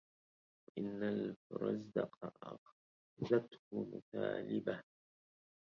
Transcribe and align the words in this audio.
إن 0.79 1.03
الفرزدق 1.03 2.33
أخزته 2.43 3.59
مثالبه 3.73 4.83